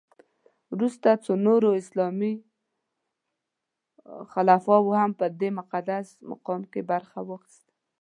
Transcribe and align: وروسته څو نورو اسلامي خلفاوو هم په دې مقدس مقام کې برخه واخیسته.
وروسته 0.73 1.09
څو 1.23 1.31
نورو 1.47 1.69
اسلامي 1.81 2.33
خلفاوو 4.31 4.99
هم 5.01 5.11
په 5.19 5.25
دې 5.39 5.49
مقدس 5.59 6.07
مقام 6.31 6.61
کې 6.71 6.81
برخه 6.91 7.19
واخیسته. 7.27 7.71